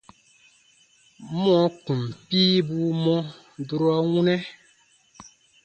Mɔɔ 1.41 1.65
kùn 1.85 2.01
piibuu 2.27 2.89
mɔ 3.03 3.15
durɔ 3.67 3.95
wunɛ: 4.09 4.35